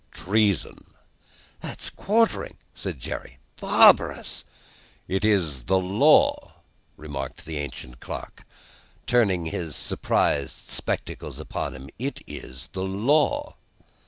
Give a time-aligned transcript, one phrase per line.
[0.09, 0.95] "Treason!"
[1.59, 3.37] "That's quartering," said Jerry.
[3.57, 4.43] "Barbarous!"
[5.07, 6.53] "It is the law,"
[6.97, 8.43] remarked the ancient clerk,
[9.05, 11.87] turning his surprised spectacles upon him.
[11.99, 13.57] "It is the law."